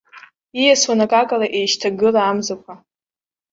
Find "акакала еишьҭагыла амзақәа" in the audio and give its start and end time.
1.05-2.73